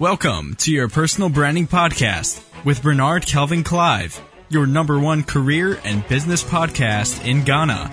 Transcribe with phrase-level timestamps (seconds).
[0.00, 6.06] Welcome to your personal branding podcast with Bernard Kelvin Clive, your number one career and
[6.08, 7.92] business podcast in Ghana,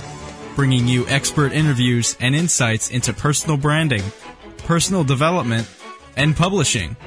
[0.56, 4.02] bringing you expert interviews and insights into personal branding,
[4.66, 5.70] personal development,
[6.18, 6.98] and publishing.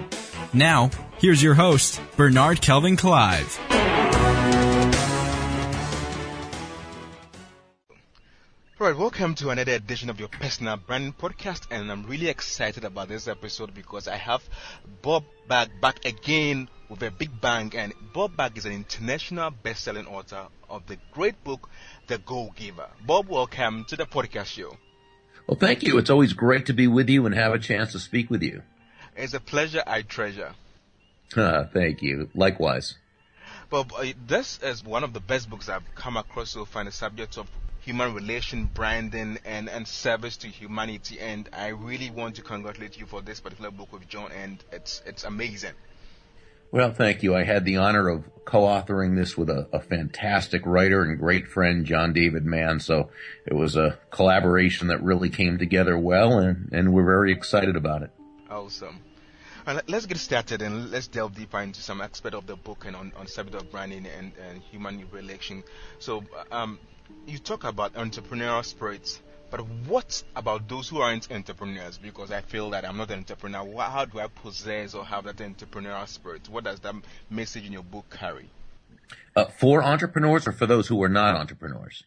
[0.53, 3.74] Now, here's your host, Bernard Kelvin Clive.
[8.81, 12.85] All right, welcome to another edition of your personal branding podcast, and I'm really excited
[12.85, 14.43] about this episode because I have
[15.01, 17.73] Bob Burg back again with a big bang.
[17.77, 21.71] And Bob Burg is an international best-selling author of the great book,
[22.09, 22.89] The Go-Giver.
[23.07, 24.77] Bob, welcome to the podcast show.
[25.46, 25.96] Well, thank you.
[25.99, 28.63] It's always great to be with you and have a chance to speak with you.
[29.17, 30.53] It's a pleasure I treasure.
[31.37, 32.29] Uh, thank you.
[32.34, 32.97] Likewise.
[33.70, 36.87] Bob, uh, this is one of the best books I've come across so far on
[36.87, 37.48] the subject of
[37.84, 41.20] human relation branding and, and service to humanity.
[41.20, 45.03] And I really want to congratulate you for this particular book with John, and it's
[45.07, 45.75] it's amazing.
[46.71, 47.37] Well, thank you.
[47.37, 51.85] I had the honor of co-authoring this with a, a, fantastic writer and great friend,
[51.85, 52.81] John David Mann.
[52.81, 53.11] So
[53.47, 58.03] it was a collaboration that really came together well, and, and we're very excited about
[58.03, 58.11] it.
[58.51, 58.98] Awesome.
[59.87, 63.13] let's get started and let's delve deeper into some aspect of the book and on,
[63.17, 65.63] on subject of branding and, and human relation.
[66.01, 66.81] So, um,
[67.27, 71.99] you talk about entrepreneurial spirits, but what about those who aren't entrepreneurs?
[71.99, 73.65] Because I feel that I'm not an entrepreneur.
[73.83, 76.49] How do I possess or have that entrepreneurial spirit?
[76.49, 76.95] What does that
[77.31, 78.51] message in your book carry?
[79.37, 82.05] Uh, for entrepreneurs or for those who are not entrepreneurs?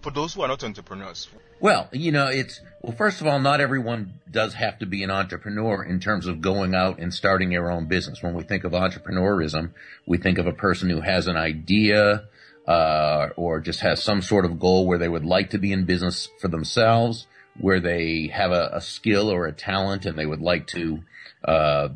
[0.00, 1.28] For those who are not entrepreneurs.
[1.60, 5.10] Well, you know, it's, well, first of all, not everyone does have to be an
[5.10, 8.22] entrepreneur in terms of going out and starting their own business.
[8.22, 9.70] When we think of entrepreneurism,
[10.06, 12.24] we think of a person who has an idea,
[12.66, 15.84] uh, or just has some sort of goal where they would like to be in
[15.84, 17.26] business for themselves,
[17.58, 21.00] where they have a, a skill or a talent and they would like to
[21.44, 21.88] uh,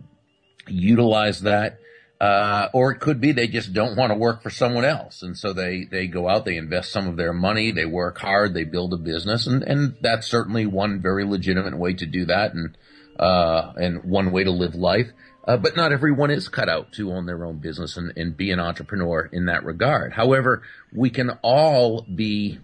[0.67, 1.79] utilize that.
[2.21, 5.23] Uh, or it could be they just don't want to work for someone else.
[5.23, 8.55] And so they, they go out, they invest some of their money, they work hard,
[8.55, 9.47] they build a business.
[9.47, 12.77] And, and that's certainly one very legitimate way to do that and,
[13.21, 15.13] uh, and one way to live life.
[15.49, 18.51] Uh, but not everyone is cut out to own their own business and, and be
[18.51, 20.13] an entrepreneur in that regard.
[20.13, 20.61] However,
[20.93, 22.59] we can all be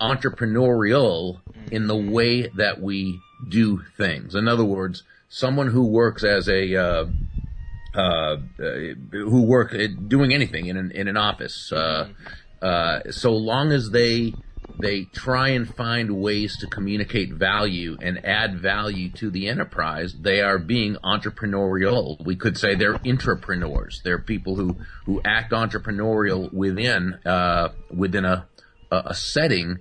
[0.00, 1.38] entrepreneurial
[1.70, 4.34] in the way that we do things.
[4.34, 7.06] In other words, someone who works as a uh,
[7.94, 8.36] uh,
[9.12, 9.74] who work
[10.08, 12.08] doing anything in an in an office, uh,
[12.60, 14.34] uh, so long as they
[14.78, 20.14] they try and find ways to communicate value and add value to the enterprise.
[20.20, 22.22] They are being entrepreneurial.
[22.24, 24.00] We could say they're entrepreneurs.
[24.04, 24.76] They're people who,
[25.06, 28.46] who act entrepreneurial within, uh, within a,
[28.90, 29.78] a setting,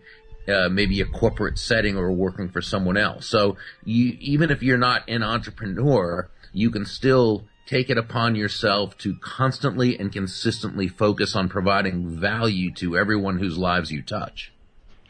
[0.47, 3.27] uh, maybe a corporate setting or working for someone else.
[3.27, 8.97] So you, even if you're not an entrepreneur, you can still take it upon yourself
[8.99, 14.53] to constantly and consistently focus on providing value to everyone whose lives you touch.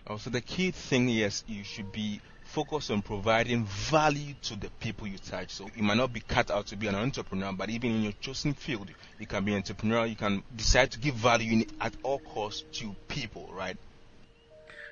[0.07, 5.07] Also, the key thing is you should be focused on providing value to the people
[5.07, 5.51] you touch.
[5.51, 8.13] So you might not be cut out to be an entrepreneur, but even in your
[8.21, 8.89] chosen field,
[9.19, 10.05] you can be an entrepreneur.
[10.05, 13.77] You can decide to give value at all costs to people, right?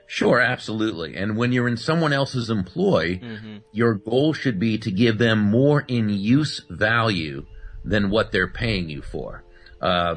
[0.07, 1.15] Sure, absolutely.
[1.15, 3.57] And when you're in someone else's employ, mm-hmm.
[3.71, 7.45] your goal should be to give them more in use value
[7.85, 9.43] than what they're paying you for.
[9.81, 10.15] Uh,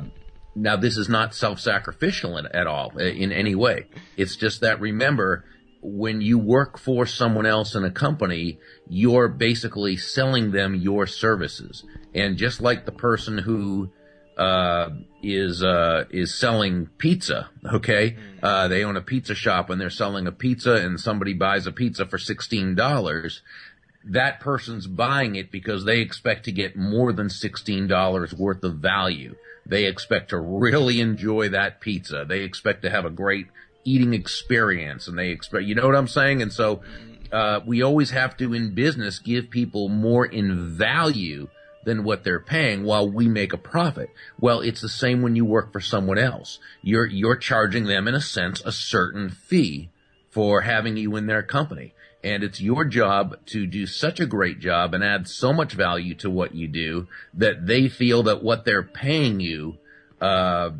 [0.56, 3.86] now, this is not self-sacrificial in, at all in any way.
[4.16, 5.44] It's just that remember,
[5.82, 8.58] when you work for someone else in a company,
[8.88, 11.84] you're basically selling them your services.
[12.14, 13.90] And just like the person who
[14.36, 14.90] uh,
[15.22, 18.16] is uh, is selling pizza, okay?
[18.42, 21.72] Uh, they own a pizza shop and they're selling a pizza, and somebody buys a
[21.72, 23.42] pizza for sixteen dollars.
[24.06, 28.76] That person's buying it because they expect to get more than sixteen dollars worth of
[28.76, 29.34] value.
[29.66, 32.24] They expect to really enjoy that pizza.
[32.26, 33.48] They expect to have a great
[33.84, 36.42] eating experience and they expect, you know what I'm saying?
[36.42, 36.82] And so,
[37.32, 41.48] uh, we always have to in business give people more in value
[41.84, 44.10] than what they're paying while we make a profit.
[44.40, 46.58] Well, it's the same when you work for someone else.
[46.82, 49.90] You're, you're charging them in a sense a certain fee
[50.30, 51.94] for having you in their company
[52.26, 56.12] and it's your job to do such a great job and add so much value
[56.12, 59.78] to what you do that they feel that what they're paying you
[60.20, 60.70] uh,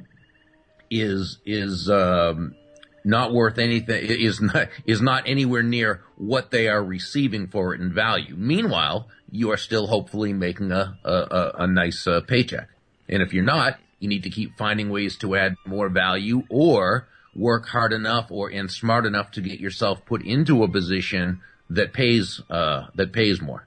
[0.91, 2.57] is is um,
[3.05, 7.81] not worth anything is not is not anywhere near what they are receiving for it
[7.81, 8.35] in value.
[8.37, 12.69] Meanwhile, you are still hopefully making a a, a nice uh, paycheck,
[13.09, 17.07] and if you're not, you need to keep finding ways to add more value or
[17.37, 21.41] work hard enough or and smart enough to get yourself put into a position
[21.71, 23.67] that pays uh, that pays more.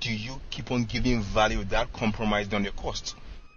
[0.00, 3.14] do you keep on giving value without compromising on your costs?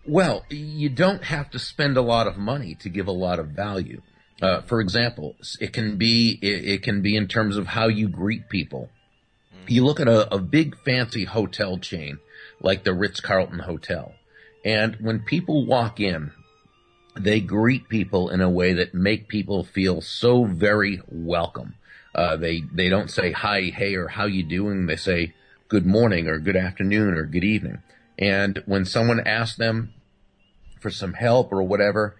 [0.07, 3.50] Well, you don't have to spend a lot of money to give a lot of
[3.50, 4.01] value.
[4.42, 8.07] Uh, for example, it can be it, it, can be in terms of how you
[8.07, 8.89] greet people.
[9.68, 12.18] You look at a, a big fancy hotel chain
[12.59, 14.13] like the Ritz Carlton Hotel,
[14.65, 16.31] and when people walk in,
[17.15, 21.75] they greet people in a way that make people feel so very welcome.
[22.13, 24.85] Uh, they they don't say hi, hey, or how you doing.
[24.85, 25.33] They say
[25.67, 27.79] good morning or good afternoon or good evening.
[28.19, 29.93] And when someone asks them
[30.79, 32.15] for some help or whatever,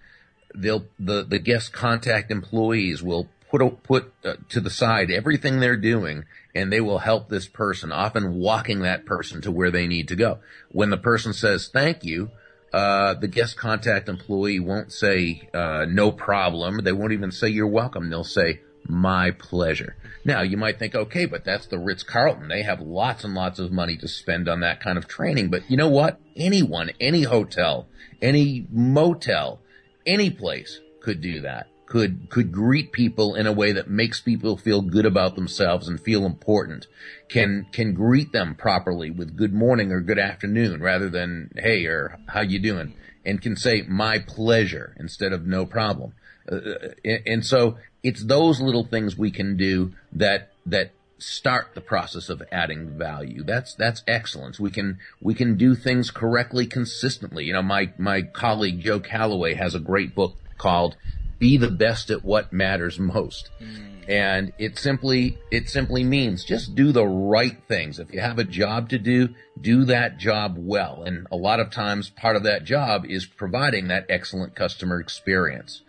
[0.55, 5.75] they'll the the guest contact employees will put put uh, to the side everything they're
[5.75, 10.07] doing and they will help this person often walking that person to where they need
[10.07, 10.39] to go
[10.71, 12.31] when the person says thank you
[12.73, 17.68] uh, the guest contact employee won't say uh, no problem they won't even say you're
[17.68, 19.95] welcome they'll say my pleasure.
[20.25, 22.47] Now you might think, okay, but that's the Ritz Carlton.
[22.47, 25.50] They have lots and lots of money to spend on that kind of training.
[25.50, 26.19] But you know what?
[26.35, 27.88] Anyone, any hotel,
[28.21, 29.59] any motel,
[30.06, 31.68] any place could do that.
[31.91, 35.99] Could, could greet people in a way that makes people feel good about themselves and
[35.99, 36.88] feel important.
[37.27, 42.17] Can, can greet them properly with good morning or good afternoon rather than, hey, or
[42.29, 42.93] how you doing?
[43.25, 46.13] And can say my pleasure instead of no problem.
[46.49, 51.81] Uh, uh and so it's those little things we can do that that start the
[51.81, 53.44] process of adding value.
[53.44, 54.61] That's that's excellence.
[54.61, 57.44] We can we can do things correctly consistently.
[57.44, 60.95] You know, my my colleague Joe Calloway has a great book called
[61.41, 63.49] Be the Best at What Matters Most.
[63.59, 64.07] Mm.
[64.07, 67.97] And it simply it simply means just do the right things.
[67.97, 69.29] If you have a job to do,
[69.59, 71.03] do that job well.
[71.03, 75.81] And a lot of times part of that job is providing that excellent customer experience.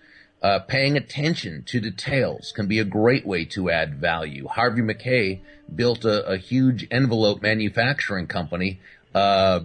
[0.42, 4.48] Uh, paying attention to details can be a great way to add value.
[4.48, 5.42] Harvey Mackay
[5.74, 8.80] built a, a huge envelope manufacturing company,
[9.14, 9.60] uh,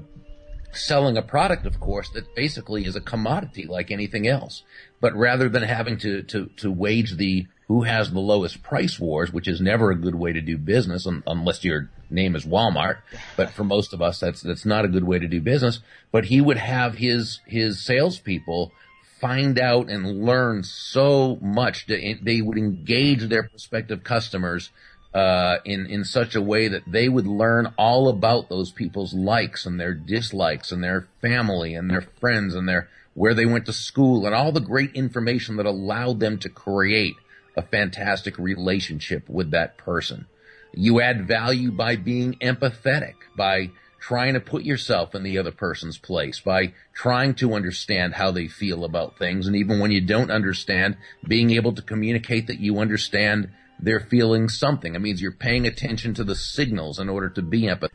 [0.73, 4.63] selling a product, of course, that basically is a commodity like anything else.
[4.99, 9.31] But rather than having to, to, to wage the who has the lowest price wars,
[9.33, 12.99] which is never a good way to do business un- unless your name is Walmart.
[13.35, 15.81] But for most of us, that's, that's not a good way to do business.
[16.11, 18.71] But he would have his, his salespeople
[19.19, 21.87] find out and learn so much.
[21.87, 24.69] That they would engage their prospective customers
[25.13, 29.65] uh, in in such a way that they would learn all about those people's likes
[29.65, 33.73] and their dislikes and their family and their friends and their where they went to
[33.73, 37.15] school and all the great information that allowed them to create
[37.57, 40.27] a fantastic relationship with that person.
[40.71, 45.97] You add value by being empathetic, by trying to put yourself in the other person's
[45.97, 49.47] place, by trying to understand how they feel about things.
[49.47, 50.95] And even when you don't understand,
[51.27, 53.49] being able to communicate that you understand
[53.79, 54.93] they're feeling something.
[54.93, 57.89] It means you're paying attention to the signals in order to be empathetic.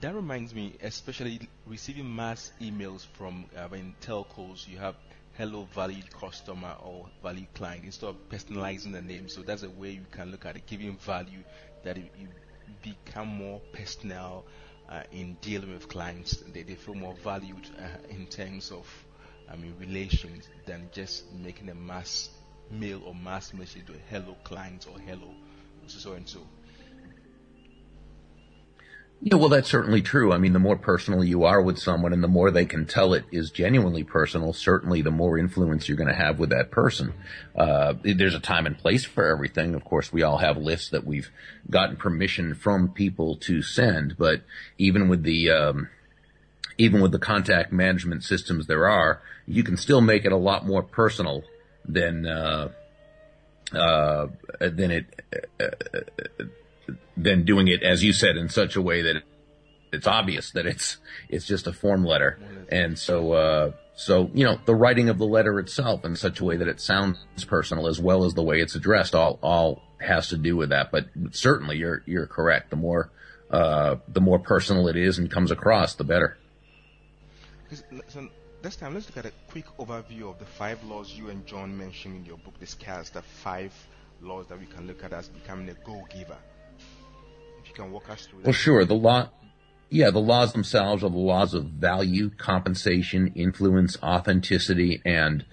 [0.00, 4.96] That reminds me, especially receiving mass emails from uh, in telcos, you have
[5.34, 9.28] hello valued customer or valued client instead of personalizing the name.
[9.28, 11.42] So that's a way you can look at it, giving value
[11.84, 12.28] that you
[12.82, 14.44] become more personal
[14.88, 16.36] uh, in dealing with clients.
[16.52, 18.86] They, they feel more valued uh, in terms of,
[19.50, 22.28] I mean, relations than just making a mass
[22.70, 25.28] mail or mass message to hello clients or hello
[25.86, 26.40] so, so and so.
[29.24, 30.32] Yeah, well, that's certainly true.
[30.32, 33.14] I mean, the more personal you are with someone and the more they can tell
[33.14, 37.14] it is genuinely personal, certainly the more influence you're going to have with that person.
[37.54, 39.76] Uh, there's a time and place for everything.
[39.76, 41.30] Of course, we all have lists that we've
[41.70, 44.42] gotten permission from people to send, but
[44.76, 45.88] even with the, um,
[46.76, 50.66] even with the contact management systems there are, you can still make it a lot
[50.66, 51.44] more personal
[51.84, 52.70] than, uh,
[53.72, 54.26] uh,
[54.58, 55.22] than it,
[55.60, 56.44] uh,
[57.16, 59.22] than doing it, as you said, in such a way that
[59.92, 60.96] it's obvious that it's
[61.28, 62.38] it's just a form letter.
[62.70, 66.44] And so, uh, so you know, the writing of the letter itself in such a
[66.44, 70.28] way that it sounds personal, as well as the way it's addressed, all all has
[70.28, 70.90] to do with that.
[70.90, 72.70] But certainly, you're you're correct.
[72.70, 73.10] The more
[73.50, 76.38] uh, the more personal it is and comes across, the better.
[78.08, 78.28] So
[78.62, 81.76] this time, let's look at a quick overview of the five laws you and John
[81.76, 83.72] mentioned in your book, Discuss the five
[84.20, 86.36] laws that we can look at as becoming a go-giver
[87.76, 88.46] you can walk us through that.
[88.46, 88.84] Well, sure.
[88.84, 89.30] The law,
[89.90, 95.44] yeah, the laws themselves are the laws of value, compensation, influence, authenticity, and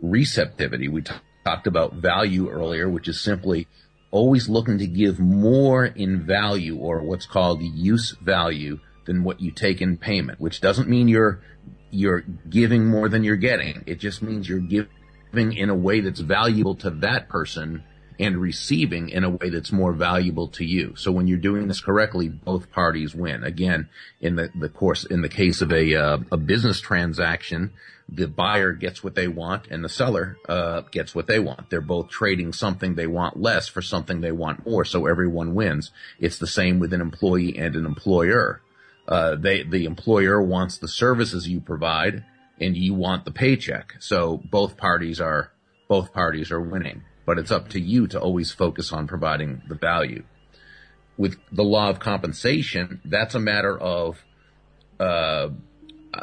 [0.00, 0.88] receptivity.
[0.88, 1.14] We t-
[1.44, 3.66] talked about value earlier, which is simply
[4.10, 9.50] always looking to give more in value or what's called use value than what you
[9.50, 11.42] take in payment, which doesn't mean you're
[11.90, 13.84] you're giving more than you're getting.
[13.86, 17.84] It just means you're giving in a way that's valuable to that person
[18.18, 20.94] and receiving in a way that's more valuable to you.
[20.96, 23.42] So when you're doing this correctly, both parties win.
[23.42, 23.88] Again,
[24.20, 27.72] in the, the course, in the case of a, uh, a business transaction,
[28.08, 31.70] the buyer gets what they want and the seller, uh, gets what they want.
[31.70, 34.84] They're both trading something they want less for something they want more.
[34.84, 35.90] So everyone wins.
[36.20, 38.60] It's the same with an employee and an employer.
[39.08, 42.24] Uh, they, the employer wants the services you provide
[42.60, 43.94] and you want the paycheck.
[43.98, 45.50] So both parties are,
[45.88, 49.74] both parties are winning but it's up to you to always focus on providing the
[49.74, 50.24] value.
[51.16, 54.24] With the law of compensation, that's a matter of
[54.98, 55.50] uh,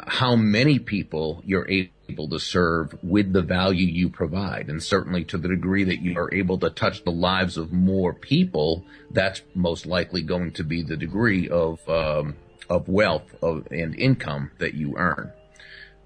[0.06, 4.68] how many people you're able to serve with the value you provide.
[4.68, 8.12] And certainly to the degree that you are able to touch the lives of more
[8.12, 12.36] people, that's most likely going to be the degree of, um,
[12.68, 15.32] of wealth of, and income that you earn.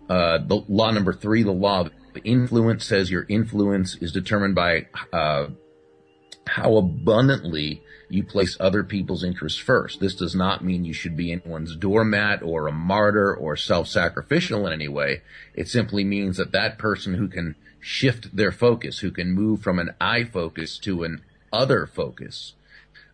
[0.08, 1.90] Uh, the law number three, the law of
[2.24, 5.48] influence says your influence is determined by uh,
[6.46, 10.00] how abundantly you place other people's interests first.
[10.00, 14.72] This does not mean you should be anyone's doormat or a martyr or self-sacrificial in
[14.72, 15.22] any way.
[15.54, 19.78] It simply means that that person who can shift their focus, who can move from
[19.78, 22.54] an I focus to an other focus,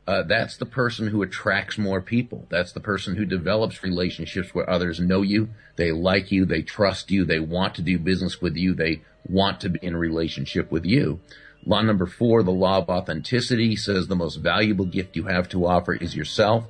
[0.06, 2.46] uh, that's the person who attracts more people.
[2.48, 7.10] That's the person who develops relationships where others know you, they like you, they trust
[7.10, 10.84] you, they want to do business with you, they want to be in relationship with
[10.84, 11.20] you.
[11.64, 15.66] Law number four, the law of authenticity says the most valuable gift you have to
[15.66, 16.64] offer is yourself.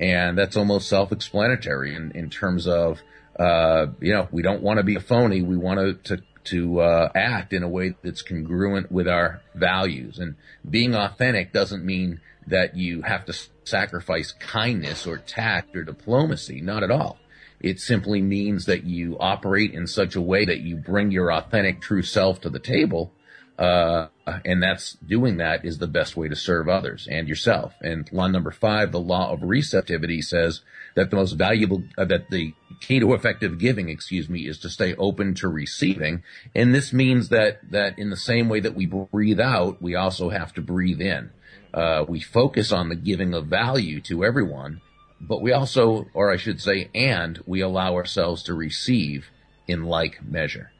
[0.00, 3.00] And that's almost self-explanatory in, in terms of,
[3.38, 5.42] uh, you know, we don't want to be a phony.
[5.42, 10.18] We want to, to, to uh, act in a way that's congruent with our values.
[10.18, 10.36] And
[10.68, 16.60] being authentic doesn't mean that you have to sacrifice kindness or tact or diplomacy.
[16.60, 17.18] Not at all.
[17.60, 21.80] It simply means that you operate in such a way that you bring your authentic
[21.80, 23.12] true self to the table.
[23.58, 24.06] Uh,
[24.44, 27.74] and that's doing that is the best way to serve others and yourself.
[27.80, 30.60] And law number five, the law of receptivity says
[30.94, 34.68] that the most valuable, uh, that the key to effective giving, excuse me, is to
[34.68, 36.22] stay open to receiving.
[36.54, 40.28] And this means that, that in the same way that we breathe out, we also
[40.28, 41.30] have to breathe in
[41.74, 44.80] uh, we focus on the giving of value to everyone,
[45.20, 49.30] but we also, or I should say, and we allow ourselves to receive
[49.66, 50.70] in like measure.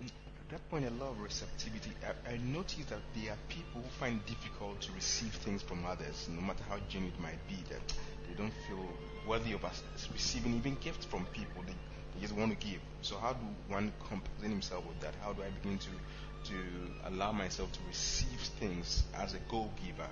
[0.00, 1.90] At that point, a lot of receptivity.
[2.06, 5.84] I, I notice that there are people who find it difficult to receive things from
[5.84, 7.92] others, no matter how genuine it might be, that
[8.28, 8.86] they don't feel
[9.26, 11.62] worthy of us receiving even gifts from people.
[11.66, 11.74] They,
[12.14, 12.80] they just want to give.
[13.02, 15.14] So how do one compensate himself with that?
[15.22, 15.90] How do I begin to
[16.48, 20.08] to allow myself to receive things as a go giver?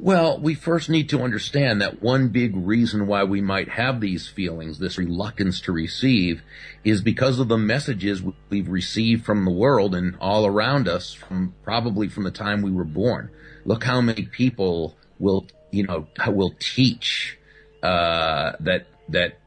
[0.00, 4.28] Well, we first need to understand that one big reason why we might have these
[4.28, 6.42] feelings, this reluctance to receive,
[6.84, 11.52] is because of the messages we've received from the world and all around us from
[11.64, 13.30] probably from the time we were born.
[13.64, 17.36] Look how many people will, you know, will teach,
[17.82, 19.40] uh, that, that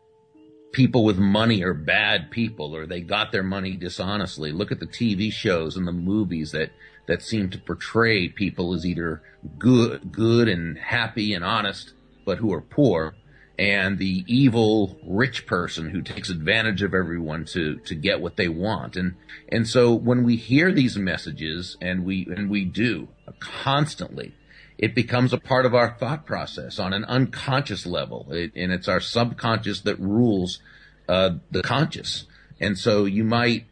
[0.72, 4.51] people with money are bad people or they got their money dishonestly.
[4.51, 6.72] Look at the TV shows and the movies that,
[7.08, 9.22] that seem to portray people as either
[9.58, 11.94] good, good and happy and honest,
[12.25, 13.16] but who are poor
[13.62, 18.48] and the evil rich person who takes advantage of everyone to, to get what they
[18.48, 18.96] want.
[18.96, 19.16] And,
[19.50, 23.10] and so when we hear these messages and we, and we do
[23.40, 24.34] constantly,
[24.81, 28.27] it becomes a part of our thought process on an unconscious level.
[28.31, 30.59] It, and it's our subconscious that rules
[31.07, 32.25] uh, the conscious.
[32.59, 33.65] And so you might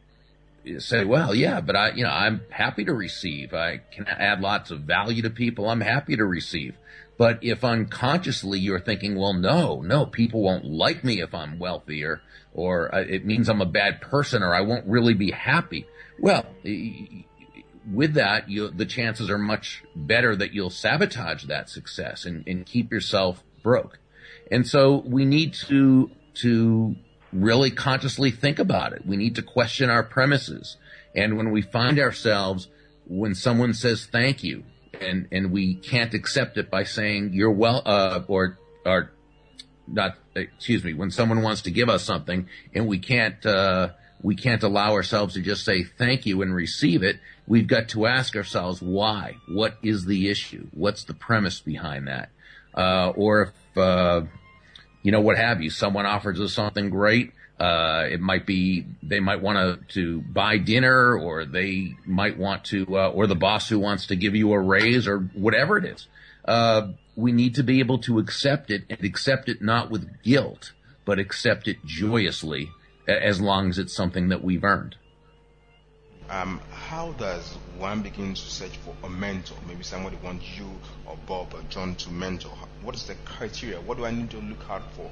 [0.78, 3.56] say, well, yeah, but I, you know, I'm happy to receive.
[3.56, 5.68] I can add lots of value to people.
[5.68, 6.76] I'm happy to receive.
[7.18, 12.04] But if unconsciously you're thinking, well, no, no, people won't like me if I'm wealthy
[12.04, 12.22] or,
[12.54, 15.88] or uh, it means I'm a bad person or I won't really be happy.
[16.20, 16.46] Well,
[17.92, 22.66] with that, you, the chances are much better that you'll sabotage that success and, and
[22.66, 24.00] keep yourself broke.
[24.52, 26.96] And so we need to, to
[27.32, 29.06] really consciously think about it.
[29.06, 30.78] We need to question our premises.
[31.16, 32.68] And when we find ourselves,
[33.08, 34.64] when someone says thank you
[35.00, 39.12] and, and we can't accept it by saying you're well, uh, or, or
[39.88, 43.90] not, excuse me, when someone wants to give us something and we can't, uh,
[44.22, 47.20] we can't allow ourselves to just say thank you and receive it.
[47.48, 49.38] We've got to ask ourselves why.
[49.48, 50.68] What is the issue?
[50.72, 52.30] What's the premise behind that?
[52.76, 54.22] Uh, or if, uh,
[55.02, 57.32] you know, what have you, someone offers us something great.
[57.60, 62.86] Uh, it might be, they might want to, buy dinner or they might want to,
[62.98, 66.08] uh, or the boss who wants to give you a raise or whatever it is.
[66.46, 70.72] Uh, we need to be able to accept it and accept it not with guilt,
[71.04, 72.72] but accept it joyously
[73.10, 74.96] as long as it's something that we've earned.
[76.30, 79.58] um, how does one begin to search for a mentor?
[79.68, 80.70] Maybe somebody wants you
[81.06, 82.52] or Bob or John to mentor.
[82.84, 83.82] What is the criteria?
[83.82, 85.10] What do I need to look out for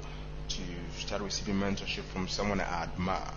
[0.48, 0.60] to
[0.96, 3.32] start receiving mentorship from someone I admire?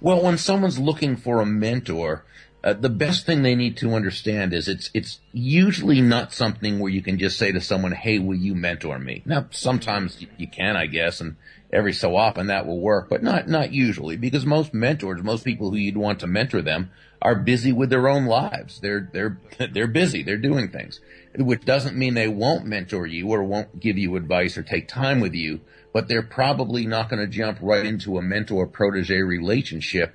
[0.00, 2.24] Well, when someone's looking for a mentor,
[2.64, 6.90] uh, the best thing they need to understand is it's it's usually not something where
[6.90, 10.74] you can just say to someone, "Hey, will you mentor me?" Now, sometimes you, can,
[10.74, 11.36] I guess, and
[11.70, 15.70] every so often that will work, but not not usually because most mentors, most people
[15.70, 16.90] who you'd want to mentor them,
[17.20, 18.80] are busy with their own lives.
[18.80, 19.38] They're they're
[19.72, 20.22] they're busy.
[20.22, 21.00] They're doing things,
[21.36, 25.20] which doesn't mean they won't mentor you or won't give you advice or take time
[25.20, 25.60] with you,
[25.92, 30.14] but they're probably not going to jump right into a mentor protege relationship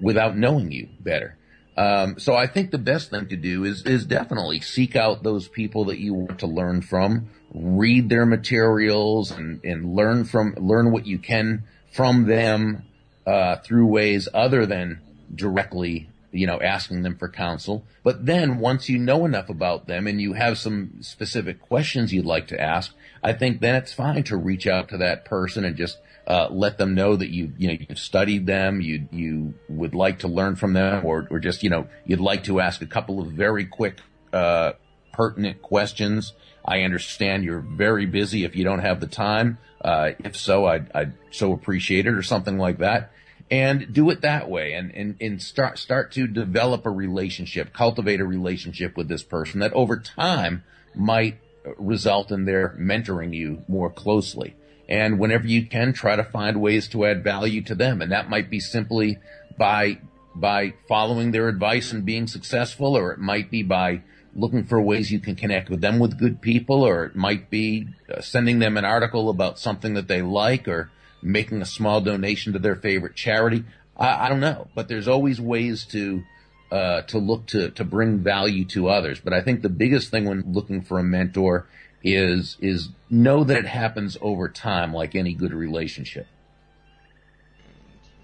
[0.00, 1.36] without knowing you better.
[1.76, 5.48] Um, so I think the best thing to do is is definitely seek out those
[5.48, 10.92] people that you want to learn from, read their materials, and and learn from learn
[10.92, 12.84] what you can from them
[13.26, 15.00] uh, through ways other than
[15.34, 17.84] directly, you know, asking them for counsel.
[18.02, 22.26] But then once you know enough about them and you have some specific questions you'd
[22.26, 25.76] like to ask, I think then it's fine to reach out to that person and
[25.76, 29.94] just uh, let them know that you you know you've studied them, you you would
[29.94, 32.86] like to learn from them, or or just you know you'd like to ask a
[32.86, 33.98] couple of very quick
[34.32, 34.72] uh,
[35.12, 36.32] pertinent questions.
[36.64, 39.58] I understand you're very busy if you don't have the time.
[39.80, 43.10] Uh, if so, I'd, I'd so appreciate it or something like that.
[43.52, 48.18] And do it that way and, and, and start, start to develop a relationship, cultivate
[48.18, 51.36] a relationship with this person that over time might
[51.76, 54.56] result in their mentoring you more closely.
[54.88, 58.00] And whenever you can, try to find ways to add value to them.
[58.00, 59.18] And that might be simply
[59.58, 59.98] by,
[60.34, 64.00] by following their advice and being successful, or it might be by
[64.34, 67.86] looking for ways you can connect with them with good people, or it might be
[68.08, 70.90] uh, sending them an article about something that they like, or
[71.22, 73.64] making a small donation to their favorite charity.
[73.96, 76.22] I, I don't know, but there's always ways to,
[76.70, 79.20] uh, to look to, to bring value to others.
[79.20, 81.66] But I think the biggest thing when looking for a mentor
[82.04, 86.26] is is know that it happens over time, like any good relationship.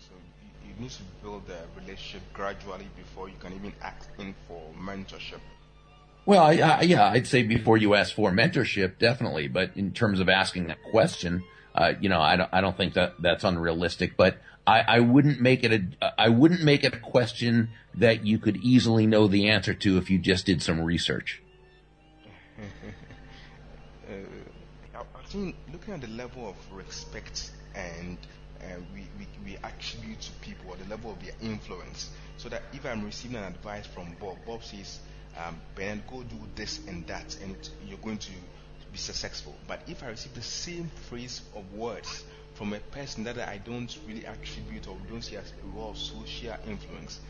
[0.01, 0.15] So
[0.67, 5.41] you, need to build a relationship gradually before you can even ask in for mentorship.
[6.27, 9.49] Well, I, I, yeah, I'd say before you ask for mentorship, definitely.
[9.49, 11.43] But in terms of asking that question,
[11.79, 14.17] uh, you know, I don't, I don't think that that's unrealistic.
[14.17, 18.39] But I, I wouldn't make it a, I wouldn't make it a question that you
[18.39, 21.43] could easily know the answer to if you just did some research.
[24.09, 28.17] Uh, I think looking at the level of respect and
[28.63, 32.09] uh, we, we, we attribute to people or the level of their influence.
[32.39, 35.01] So that if I'm receiving an advice from Bob, Bob says,
[35.37, 37.55] um, Ben, go do this and that, and
[37.87, 38.33] you're going to
[38.93, 39.55] be successful.
[39.67, 42.25] But if I receive the same phrase of words
[42.55, 45.99] from a person that I don't really attribute or don't see as a role of
[45.99, 47.21] social influence,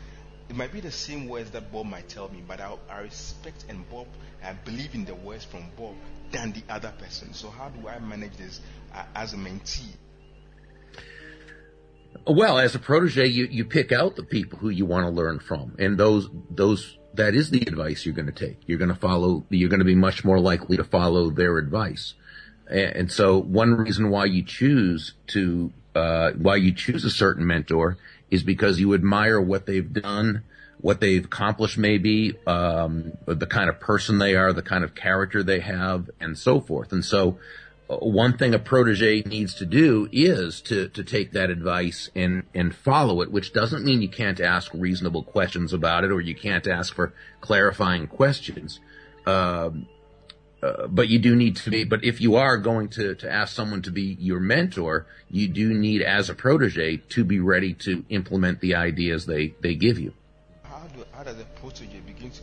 [0.49, 3.65] it might be the same words that Bob might tell me, but I, I respect
[3.69, 4.07] and Bob,
[4.43, 5.93] I believe in the words from Bob
[6.31, 7.33] than the other person.
[7.33, 8.59] So how do I manage this
[8.93, 9.93] uh, as a mentee?
[12.25, 15.39] Well, as a protege, you, you pick out the people who you want to learn
[15.39, 18.57] from, and those those that is the advice you're going to take.
[18.67, 19.45] You're going to follow.
[19.49, 22.13] You're going to be much more likely to follow their advice.
[22.69, 27.97] And, so, one reason why you choose to uh, why you choose a certain mentor
[28.29, 30.43] is because you admire what they've done,
[30.79, 35.41] what they've accomplished maybe, um, the kind of person they are, the kind of character
[35.41, 36.91] they have, and so forth.
[36.91, 37.39] And so
[37.89, 42.75] one thing a protege needs to do is to, to take that advice and, and
[42.75, 46.67] follow it, which doesn't mean you can't ask reasonable questions about it or you can't
[46.67, 48.79] ask for clarifying questions.
[49.25, 49.87] Um,
[50.61, 53.55] uh, but you do need to be, but if you are going to, to ask
[53.55, 58.05] someone to be your mentor, you do need, as a protege, to be ready to
[58.09, 60.13] implement the ideas they, they give you.
[60.63, 62.41] How, do, how does a protege begin to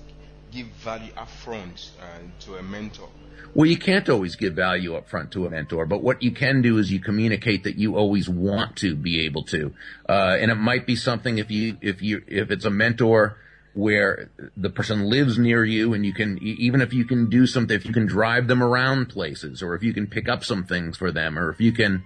[0.56, 3.08] give value upfront uh, to a mentor?
[3.54, 6.62] Well, you can't always give value up front to a mentor, but what you can
[6.62, 9.72] do is you communicate that you always want to be able to.
[10.08, 13.38] Uh, and it might be something if you, if you, if it's a mentor
[13.74, 17.76] where the person lives near you and you can, even if you can do something,
[17.76, 20.96] if you can drive them around places or if you can pick up some things
[20.96, 22.02] for them or if you can,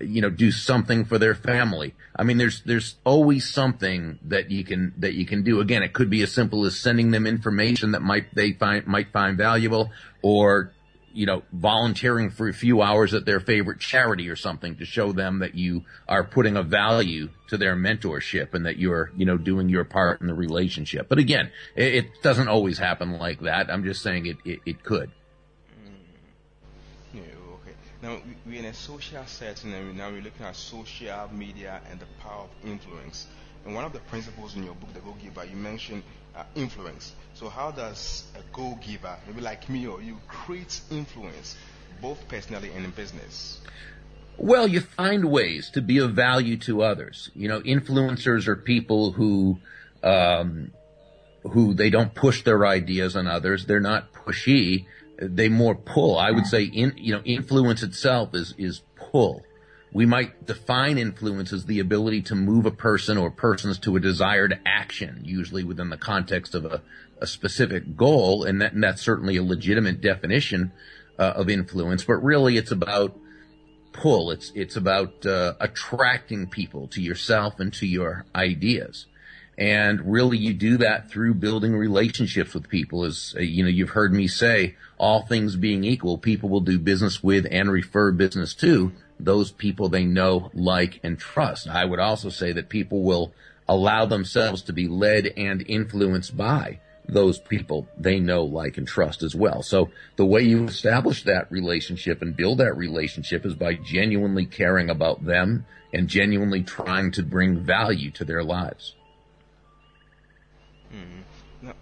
[0.00, 1.94] you know, do something for their family.
[2.16, 5.60] I mean, there's, there's always something that you can, that you can do.
[5.60, 9.12] Again, it could be as simple as sending them information that might, they find, might
[9.12, 9.90] find valuable
[10.22, 10.72] or
[11.14, 15.12] you know, volunteering for a few hours at their favorite charity or something to show
[15.12, 19.36] them that you are putting a value to their mentorship and that you're, you know,
[19.36, 21.08] doing your part in the relationship.
[21.08, 23.70] But again, it, it doesn't always happen like that.
[23.70, 25.10] I'm just saying it, it, it could.
[28.02, 32.06] Now, we're in a social setting and now we're looking at social media and the
[32.20, 33.28] power of influence.
[33.64, 36.02] and one of the principles in your book, The Go Giver, you mentioned
[36.34, 37.14] uh, influence.
[37.34, 41.56] So how does a go giver, maybe like me or you, create influence
[42.00, 43.60] both personally and in business?
[44.36, 47.30] Well, you find ways to be of value to others.
[47.36, 49.60] You know, influencers are people who,
[50.02, 50.72] um,
[51.44, 53.66] who they don't push their ideas on others.
[53.66, 54.86] They're not pushy.
[55.18, 56.18] They more pull.
[56.18, 59.42] I would say, in, you know, influence itself is is pull.
[59.92, 64.00] We might define influence as the ability to move a person or persons to a
[64.00, 66.80] desired action, usually within the context of a,
[67.20, 70.72] a specific goal, and, that, and, that's certainly a legitimate definition
[71.18, 72.04] uh, of influence.
[72.04, 73.18] But really, it's about
[73.92, 74.30] pull.
[74.30, 79.06] It's it's about uh, attracting people to yourself and to your ideas.
[79.58, 83.04] And really, you do that through building relationships with people.
[83.04, 86.78] As uh, you know, you've heard me say, all things being equal, people will do
[86.78, 91.68] business with and refer business to those people they know, like, and trust.
[91.68, 93.32] I would also say that people will
[93.68, 99.22] allow themselves to be led and influenced by those people they know, like, and trust
[99.22, 99.62] as well.
[99.62, 104.90] So the way you establish that relationship and build that relationship is by genuinely caring
[104.90, 108.94] about them and genuinely trying to bring value to their lives.
[110.94, 111.66] Mm-hmm.
[111.66, 111.74] Now,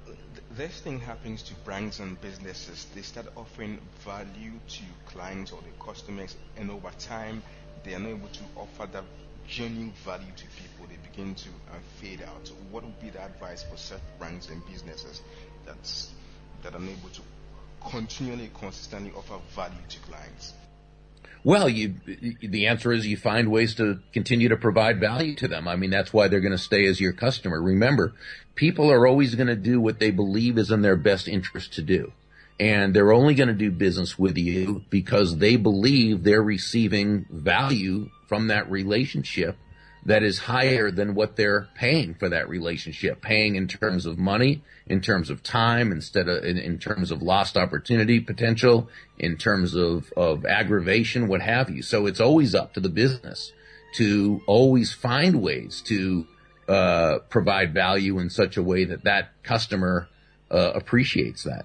[0.53, 2.87] this thing happens to brands and businesses.
[2.95, 7.43] They start offering value to clients or their customers, and over time,
[7.83, 9.05] they are not able to offer that
[9.49, 12.53] genuine value to people, they begin to uh, fade out.
[12.71, 15.23] What would be the advice for such brands and businesses
[15.67, 16.11] that's,
[16.63, 17.23] that are able to
[17.91, 20.55] continually, consistently offer value to clients?
[21.43, 21.95] Well, you,
[22.43, 25.67] the answer is you find ways to continue to provide value to them.
[25.67, 27.61] I mean, that's why they're going to stay as your customer.
[27.63, 28.13] Remember,
[28.55, 31.83] people are always going to do what they believe is in their best interest to
[31.83, 32.13] do
[32.61, 38.11] and they're only going to do business with you because they believe they're receiving value
[38.29, 39.57] from that relationship
[40.11, 44.61] that is higher than what they're paying for that relationship, paying in terms of money,
[44.89, 48.89] in terms of time, instead of in, in terms of lost opportunity potential,
[49.21, 51.81] in terms of, of aggravation, what have you.
[51.83, 53.53] So it's always up to the business
[53.99, 56.27] to always find ways to
[56.69, 60.09] uh, provide value in such a way that that customer
[60.51, 61.65] uh, appreciates that.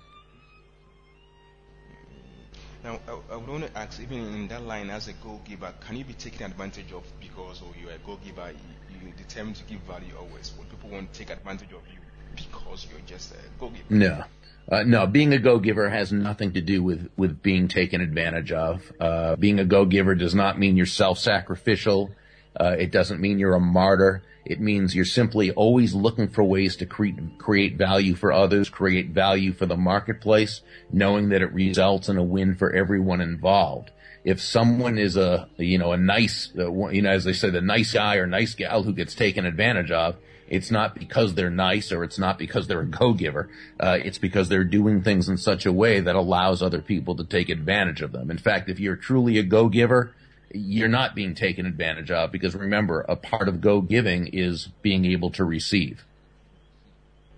[2.85, 5.95] Now, I, I, would want to ask, even in that line, as a go-giver, can
[5.97, 9.79] you be taken advantage of because or you're a go-giver, you, are determined to give
[9.81, 10.53] value always?
[10.59, 11.99] Would people want to take advantage of you
[12.35, 13.85] because you're just a go-giver?
[13.89, 14.23] No.
[14.71, 18.91] Uh, no, being a go-giver has nothing to do with, with being taken advantage of.
[18.99, 22.11] Uh, being a go-giver does not mean you're self-sacrificial.
[22.59, 24.23] Uh, it doesn't mean you're a martyr.
[24.45, 29.09] It means you're simply always looking for ways to create, create value for others, create
[29.09, 33.91] value for the marketplace, knowing that it results in a win for everyone involved.
[34.23, 37.61] If someone is a, you know, a nice, uh, you know, as they say, the
[37.61, 40.15] nice guy or nice gal who gets taken advantage of,
[40.47, 43.49] it's not because they're nice or it's not because they're a go-giver.
[43.79, 47.23] Uh, it's because they're doing things in such a way that allows other people to
[47.23, 48.29] take advantage of them.
[48.29, 50.13] In fact, if you're truly a go-giver,
[50.53, 55.05] you're not being taken advantage of because remember, a part of go giving is being
[55.05, 56.05] able to receive.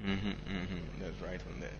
[0.03, 1.01] Mm-hmm, mm-hmm.
[1.01, 1.71] That's right on that.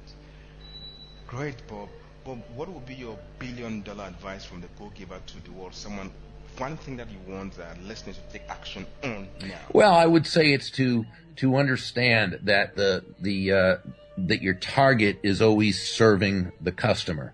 [1.28, 1.90] Great, Bob.
[2.26, 5.74] Bob, what would be your billion dollar advice from the go giver to the world?
[5.74, 6.12] Someone,
[6.58, 9.60] one thing that you want uh, listeners to take action on now.
[9.72, 11.06] Well, I would say it's to
[11.38, 13.78] to understand that the the uh,
[14.18, 17.34] that your target is always serving the customer,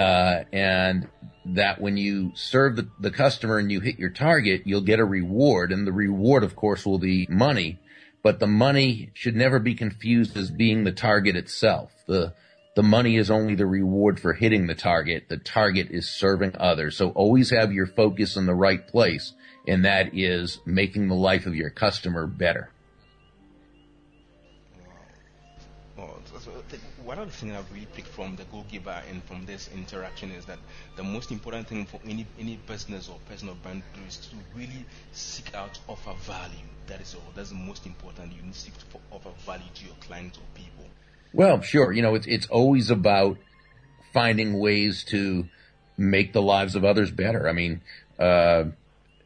[0.00, 1.06] uh, and
[1.44, 5.04] that when you serve the, the customer and you hit your target, you'll get a
[5.04, 5.72] reward.
[5.72, 7.78] And the reward, of course, will be money,
[8.22, 11.92] but the money should never be confused as being the target itself.
[12.06, 12.32] The,
[12.76, 15.24] the money is only the reward for hitting the target.
[15.28, 16.96] The target is serving others.
[16.96, 19.34] So always have your focus in the right place,
[19.68, 22.70] and that is making the life of your customer better.
[27.10, 30.44] One of the things I've really picked from the go-giver and from this interaction is
[30.44, 30.60] that
[30.94, 35.52] the most important thing for any any business or personal brand is to really seek
[35.56, 36.68] out offer value.
[36.86, 37.32] That is all.
[37.34, 38.32] That's the most important.
[38.32, 40.84] You need to seek to offer value to your clients or people.
[41.32, 41.90] Well, sure.
[41.90, 43.38] You know, it's it's always about
[44.12, 45.48] finding ways to
[45.98, 47.48] make the lives of others better.
[47.48, 47.80] I mean,
[48.20, 48.66] uh,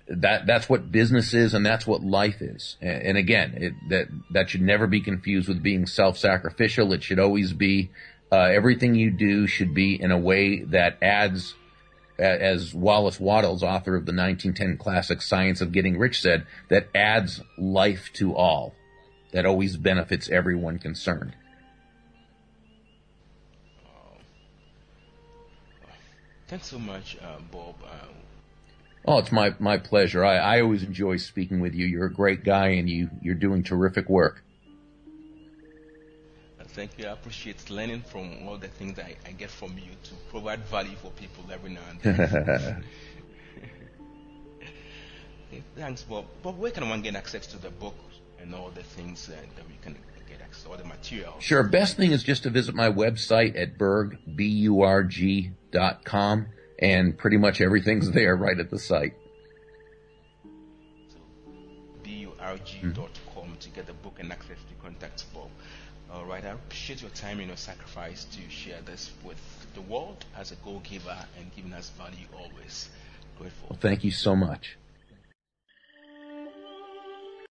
[0.08, 2.76] that that's what business is and that's what life is.
[2.80, 6.92] And, again, it, that that should never be confused with being self-sacrificial.
[6.92, 7.90] It should always be
[8.30, 11.54] uh, everything you do should be in a way that adds,
[12.18, 17.40] as Wallace Wattles, author of the 1910 classic Science of Getting Rich, said, that adds
[17.56, 18.74] life to all.
[19.32, 21.34] That always benefits everyone concerned.
[26.46, 27.74] Thanks so much, uh, Bob.
[27.82, 28.06] Uh,
[29.06, 30.24] Oh, it's my, my pleasure.
[30.24, 31.84] I, I always enjoy speaking with you.
[31.84, 34.42] You're a great guy and you, you're doing terrific work.
[36.74, 37.06] Thank you.
[37.06, 40.96] I appreciate learning from all the things I, I get from you to provide value
[41.00, 42.20] for people every now and then.
[45.52, 46.24] okay, thanks, Bob.
[46.42, 47.94] Bob, where can one get access to the book
[48.40, 49.96] and all the things uh, that we can
[50.28, 51.36] get access, to all the material?
[51.38, 51.62] Sure.
[51.62, 56.46] Best thing is just to visit my website at burg, B-U-R-G dot com
[56.84, 59.14] and pretty much everything's there right at the site.
[61.08, 61.18] So,
[62.02, 63.54] burg.com mm-hmm.
[63.58, 65.48] to get the book and access to contact Bob.
[66.12, 69.40] All right, I appreciate your time and your sacrifice to share this with
[69.74, 72.90] the world as a go-giver and giving us value always.
[73.38, 73.68] Grateful.
[73.70, 74.76] Well, thank you so much.